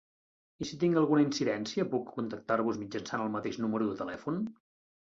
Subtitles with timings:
[0.63, 4.47] I si tinc alguna incidència puc contactar-vos mitjançant el mateix número de telèfon?